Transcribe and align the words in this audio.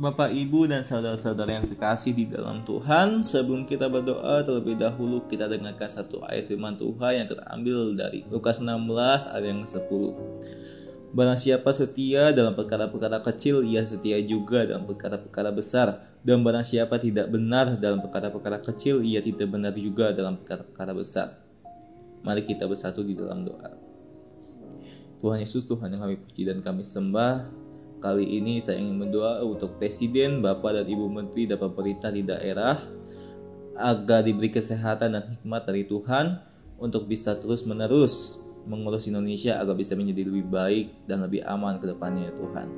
Bapak, 0.00 0.32
Ibu, 0.32 0.64
dan 0.64 0.80
saudara-saudara 0.80 1.60
yang 1.60 1.68
terkasih 1.68 2.16
di 2.16 2.24
dalam 2.24 2.64
Tuhan, 2.64 3.20
sebelum 3.20 3.68
kita 3.68 3.84
berdoa 3.84 4.40
terlebih 4.40 4.80
dahulu 4.80 5.28
kita 5.28 5.44
dengarkan 5.44 5.92
satu 5.92 6.24
ayat 6.24 6.48
firman 6.48 6.72
Tuhan 6.80 7.20
yang 7.20 7.28
terambil 7.28 7.92
dari 7.92 8.24
Lukas 8.32 8.64
16 8.64 8.80
ayat 9.28 9.44
yang 9.44 9.60
ke-10. 9.60 10.02
Barang 11.12 11.36
siapa 11.36 11.68
setia 11.76 12.32
dalam 12.32 12.56
perkara-perkara 12.56 13.20
kecil, 13.20 13.60
ia 13.60 13.84
setia 13.84 14.16
juga 14.24 14.64
dalam 14.64 14.88
perkara-perkara 14.88 15.52
besar. 15.52 16.00
Dan 16.24 16.40
barang 16.40 16.64
siapa 16.64 16.96
tidak 16.96 17.28
benar 17.28 17.76
dalam 17.76 18.00
perkara-perkara 18.00 18.64
kecil, 18.64 19.04
ia 19.04 19.20
tidak 19.20 19.52
benar 19.52 19.76
juga 19.76 20.16
dalam 20.16 20.40
perkara-perkara 20.40 20.96
besar. 20.96 21.36
Mari 22.24 22.48
kita 22.48 22.64
bersatu 22.64 23.04
di 23.04 23.12
dalam 23.12 23.44
doa. 23.44 23.68
Tuhan 25.20 25.44
Yesus, 25.44 25.68
Tuhan 25.68 25.92
yang 25.92 26.08
kami 26.08 26.16
puji 26.16 26.48
dan 26.48 26.64
kami 26.64 26.88
sembah, 26.88 27.68
Kali 28.00 28.24
ini 28.40 28.64
saya 28.64 28.80
ingin 28.80 28.96
berdoa 28.96 29.44
untuk 29.44 29.76
Presiden, 29.76 30.40
Bapak 30.40 30.72
dan 30.72 30.88
Ibu 30.88 31.04
Menteri 31.12 31.44
dan 31.44 31.60
pemerintah 31.60 32.08
di 32.08 32.24
daerah 32.24 32.80
agar 33.76 34.24
diberi 34.24 34.48
kesehatan 34.48 35.20
dan 35.20 35.24
hikmat 35.28 35.68
dari 35.68 35.84
Tuhan 35.84 36.40
untuk 36.80 37.04
bisa 37.04 37.36
terus-menerus 37.36 38.40
mengurus 38.64 39.04
Indonesia 39.04 39.60
agar 39.60 39.76
bisa 39.76 39.92
menjadi 39.92 40.32
lebih 40.32 40.48
baik 40.48 40.86
dan 41.04 41.20
lebih 41.28 41.44
aman 41.44 41.76
ke 41.76 41.92
depannya 41.92 42.32
ya 42.32 42.34
Tuhan. 42.40 42.68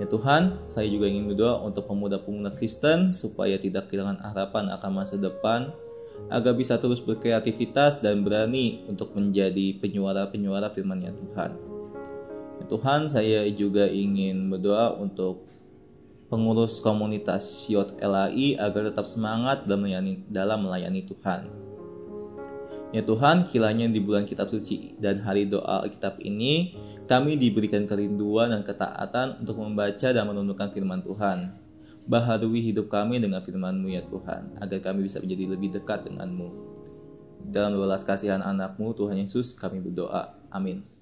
Ya 0.00 0.06
Tuhan, 0.08 0.64
saya 0.64 0.88
juga 0.88 1.12
ingin 1.12 1.28
berdoa 1.28 1.60
untuk 1.60 1.84
pemuda-pemuda 1.84 2.56
Kristen 2.56 3.12
supaya 3.12 3.60
tidak 3.60 3.92
kehilangan 3.92 4.24
harapan 4.24 4.72
akan 4.72 4.90
masa 5.04 5.20
depan 5.20 5.68
agar 6.32 6.56
bisa 6.56 6.80
terus 6.80 7.04
berkreativitas 7.04 8.00
dan 8.00 8.24
berani 8.24 8.88
untuk 8.88 9.12
menjadi 9.12 9.76
penyuara-penyuara 9.84 10.72
firman 10.72 11.04
ya 11.04 11.12
Tuhan. 11.12 11.71
Ya 12.62 12.70
Tuhan, 12.70 13.10
saya 13.10 13.42
juga 13.50 13.90
ingin 13.90 14.46
berdoa 14.46 14.94
untuk 14.94 15.50
pengurus 16.30 16.78
komunitas 16.78 17.66
Siot 17.66 17.98
LAI 17.98 18.54
agar 18.54 18.86
tetap 18.86 19.02
semangat 19.10 19.66
dalam 19.66 19.82
melayani, 19.82 20.22
dalam 20.30 20.62
melayani 20.62 21.02
Tuhan. 21.02 21.50
Ya 22.94 23.02
Tuhan, 23.02 23.50
kiranya 23.50 23.90
di 23.90 23.98
bulan 23.98 24.30
kitab 24.30 24.46
suci 24.46 24.94
dan 25.02 25.26
hari 25.26 25.50
doa 25.50 25.82
kitab 25.90 26.22
ini, 26.22 26.78
kami 27.10 27.34
diberikan 27.34 27.82
kerinduan 27.82 28.54
dan 28.54 28.62
ketaatan 28.62 29.42
untuk 29.42 29.58
membaca 29.58 30.14
dan 30.14 30.22
menundukkan 30.22 30.70
firman 30.70 31.02
Tuhan. 31.02 31.50
Baharui 32.06 32.62
hidup 32.62 32.86
kami 32.94 33.18
dengan 33.18 33.42
firman-Mu 33.42 33.90
ya 33.90 34.06
Tuhan, 34.06 34.54
agar 34.62 34.78
kami 34.78 35.10
bisa 35.10 35.18
menjadi 35.18 35.50
lebih 35.50 35.74
dekat 35.82 36.06
dengan-Mu. 36.06 36.46
Dalam 37.42 37.74
belas 37.74 38.06
kasihan 38.06 38.38
anakmu 38.38 38.94
Tuhan 38.94 39.18
Yesus 39.18 39.50
kami 39.50 39.82
berdoa. 39.82 40.38
Amin. 40.54 41.01